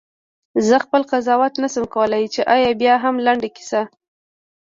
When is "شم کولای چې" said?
1.73-2.41